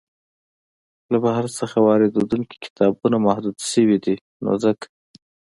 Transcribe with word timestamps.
له 1.11 1.17
بهر 1.25 1.45
څخه 1.59 1.77
واریدیدونکي 1.87 2.55
کتابونه 2.65 3.17
محدود 3.27 3.57
شوي 3.71 3.97
دی 4.05 4.15
نو 4.43 4.51
ځکه. 4.63 4.85